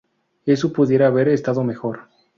Eso 0.47 0.73
pudiera 0.73 1.05
haber 1.05 1.27
estado 1.29 1.63
mejor". 1.63 2.09